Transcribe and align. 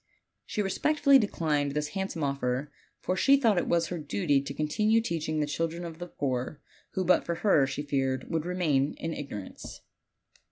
She 0.47 0.63
re 0.63 0.69
spectfully 0.71 1.19
declined 1.19 1.73
this 1.73 1.89
handsome 1.89 2.23
offer, 2.23 2.71
for 3.01 3.15
she 3.15 3.37
thought 3.37 3.59
it 3.59 3.67
was 3.67 3.89
her 3.89 3.99
duty 3.99 4.41
to 4.41 4.51
continue 4.55 4.99
teaching 4.99 5.39
the 5.39 5.45
children 5.45 5.85
of 5.85 5.99
the 5.99 6.07
poor, 6.07 6.59
who 6.93 7.05
but 7.05 7.23
for 7.23 7.35
her, 7.45 7.67
she 7.67 7.83
feared, 7.83 8.27
would 8.27 8.43
remain 8.47 8.95
in 8.95 9.11
igno 9.11 9.43
rance. 9.43 9.81